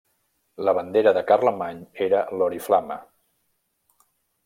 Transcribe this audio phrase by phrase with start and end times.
[0.69, 2.99] La bandera de Carlemany era l'oriflama.